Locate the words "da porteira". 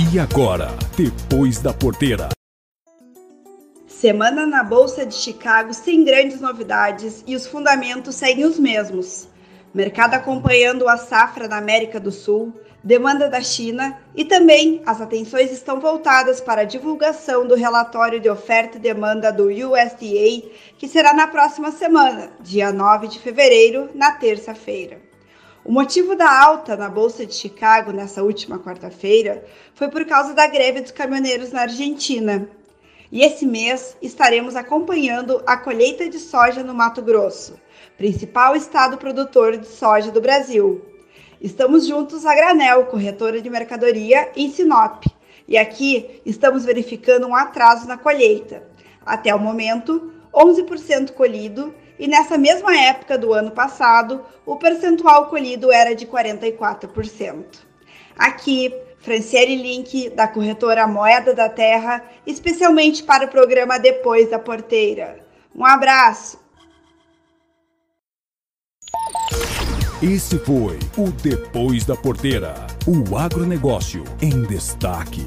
1.58-2.28, 64.30-65.20, 71.84-72.54